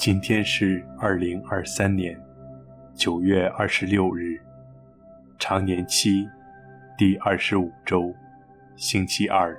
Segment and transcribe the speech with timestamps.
[0.00, 2.18] 今天是二零二三年
[2.94, 4.40] 九月二十六日，
[5.38, 6.26] 常年期
[6.96, 8.10] 第二十五周，
[8.76, 9.54] 星期二。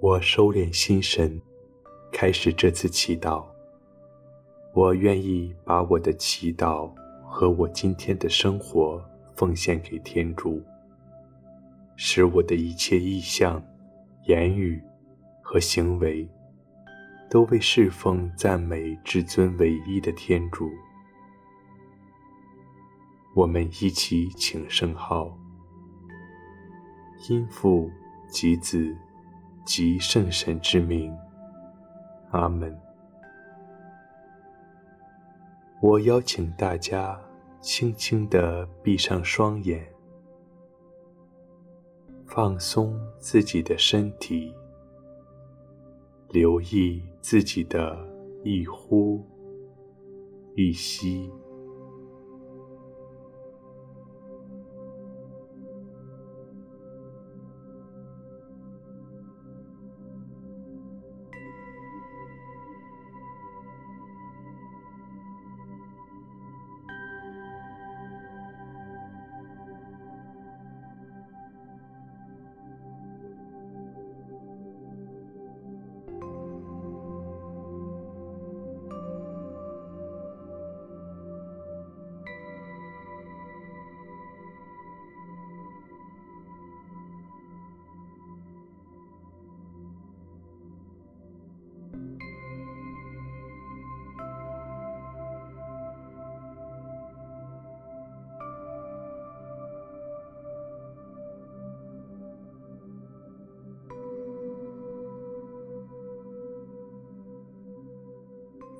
[0.00, 1.38] 我收敛心神，
[2.10, 3.44] 开始这次祈祷。
[4.72, 6.90] 我愿意把我的祈祷
[7.22, 8.98] 和我今天的生活
[9.36, 10.62] 奉献给天主。
[12.04, 13.62] 使我的一切意向、
[14.26, 14.82] 言语
[15.40, 16.28] 和行为，
[17.30, 20.68] 都为侍奉、赞美至尊唯一的天主。
[23.36, 25.38] 我们一起请圣号：
[27.30, 27.88] 因父
[28.28, 28.92] 及子
[29.64, 31.16] 及圣神之名。
[32.32, 32.76] 阿门。
[35.80, 37.16] 我邀请大家
[37.60, 39.91] 轻轻地闭上双眼。
[42.34, 44.54] 放松自己的身体，
[46.30, 47.94] 留意自己的
[48.42, 49.22] 一呼
[50.56, 51.30] 一吸。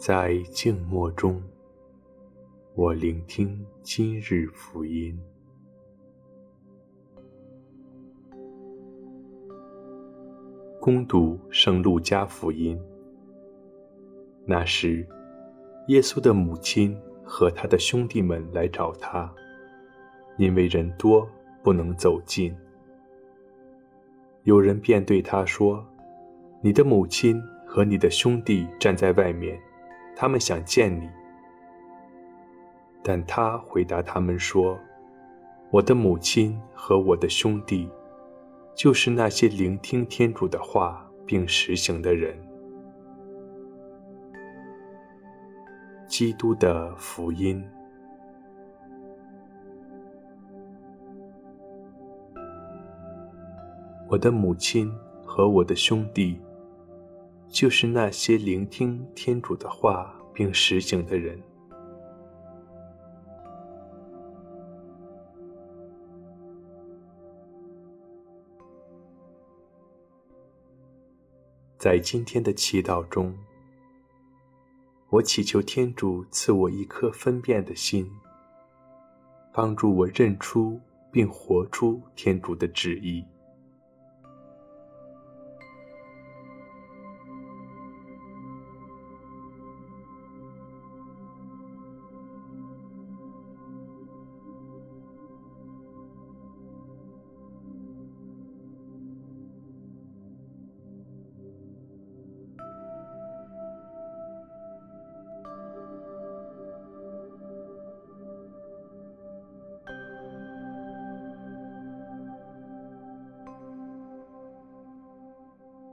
[0.04, 1.40] 在静默中，
[2.74, 5.16] 我聆听今日福音。
[10.80, 12.76] 恭读圣路加福音。
[14.44, 15.06] 那时，
[15.86, 19.32] 耶稣的母亲和他的兄弟们来找他，
[20.36, 21.24] 因为人多，
[21.62, 22.52] 不能走近。
[24.42, 25.86] 有人便对他说
[26.60, 29.56] ：“你的母亲和你的兄弟站在外面。”
[30.14, 31.08] 他们想见你，
[33.02, 34.78] 但他回答他们说
[35.72, 37.90] ：“我的母亲和我的兄弟，
[38.74, 42.38] 就是那些聆听天主的话并实行的人。”
[46.06, 47.64] 基督的福音。
[54.08, 54.92] 我的母亲
[55.24, 56.38] 和我的兄弟。
[57.52, 61.38] 就是那些聆听天主的话并实行的人。
[71.76, 73.36] 在今天的祈祷中，
[75.10, 78.10] 我祈求天主赐我一颗分辨的心，
[79.52, 80.80] 帮助我认出
[81.10, 83.22] 并活出天主的旨意。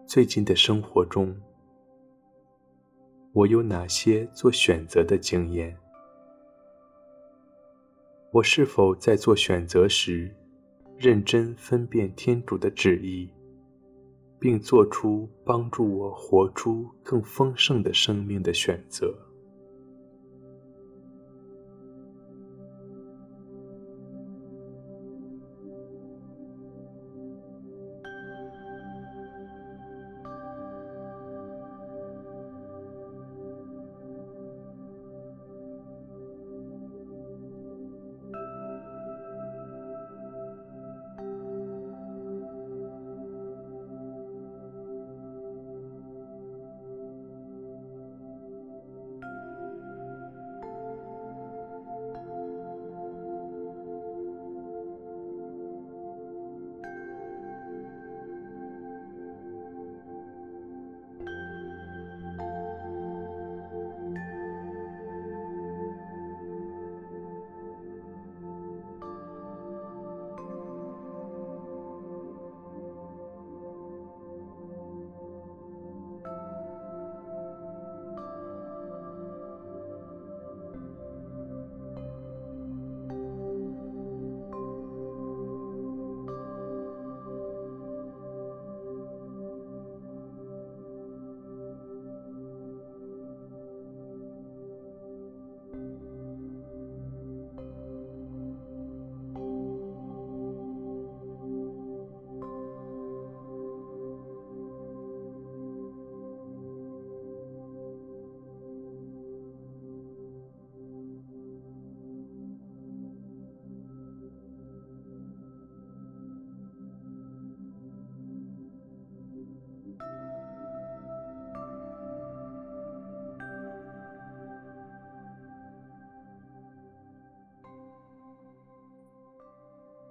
[0.09, 1.35] 最近的生活中，
[3.31, 5.77] 我有哪些做选择的经验？
[8.31, 10.35] 我是否在做选择时，
[10.97, 13.29] 认真分辨天主的旨意，
[14.39, 19.15] 并做出帮助我活出更丰盛的生命的选择？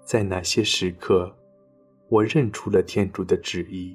[0.09, 1.37] 在哪些时刻，
[2.09, 3.95] 我认出了天主的旨意，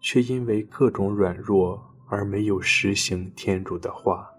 [0.00, 4.29] 却因为各种软弱而没有实行天主的话。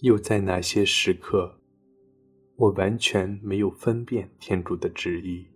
[0.00, 1.58] 又在哪些时刻，
[2.56, 5.46] 我完全没有分辨天主的旨意？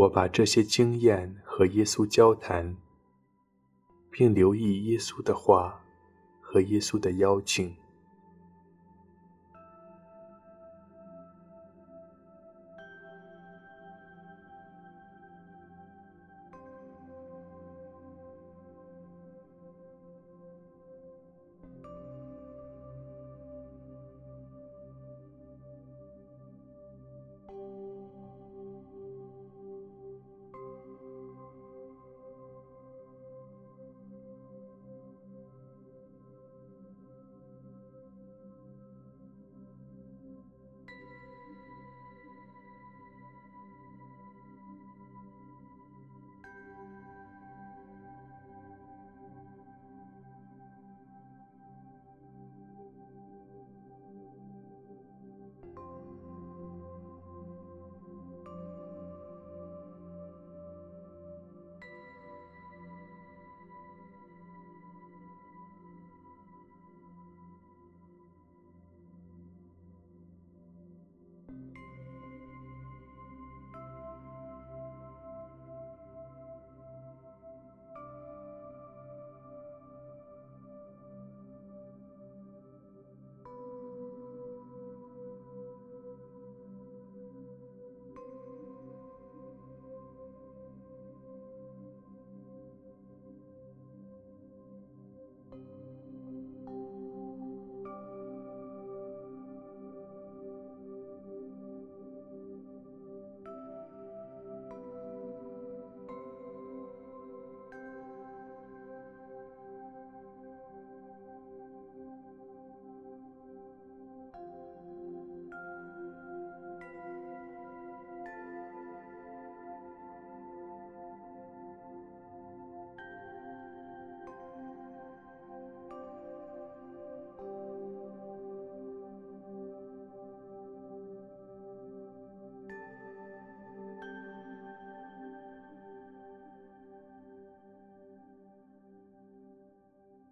[0.00, 2.74] 我把这些经验和耶稣交谈，
[4.10, 5.82] 并留意耶稣的话
[6.40, 7.76] 和耶稣的邀请。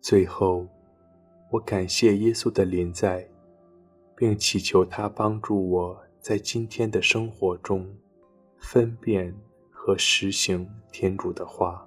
[0.09, 0.67] 最后，
[1.51, 3.29] 我感谢耶稣的临在，
[4.17, 7.87] 并祈求他帮助我在今天的生活中
[8.57, 9.37] 分辨
[9.71, 11.87] 和实行天主的话。